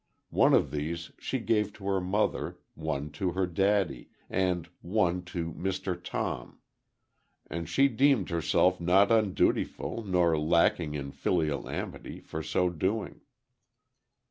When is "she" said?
1.19-1.37, 7.69-7.87